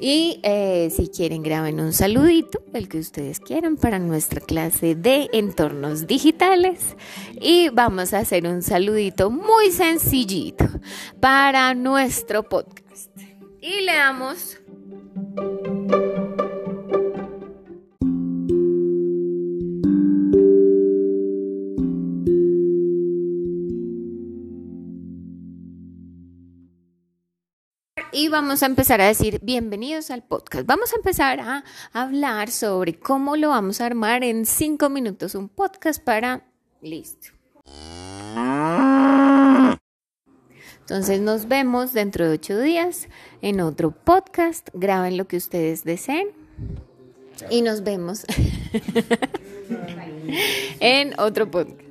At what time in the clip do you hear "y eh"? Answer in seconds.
0.00-0.90